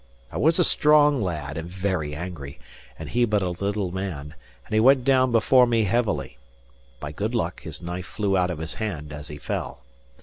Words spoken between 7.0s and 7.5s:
good